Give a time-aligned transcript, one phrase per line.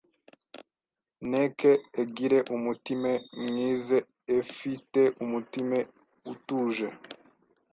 [1.29, 1.69] neke
[2.01, 3.11] egire umutime
[3.45, 3.97] mwize,
[4.37, 5.79] efi te umutime
[6.31, 6.87] utuje